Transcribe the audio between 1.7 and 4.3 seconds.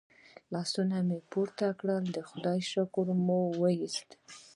کړل د خدای شکر مو وایست.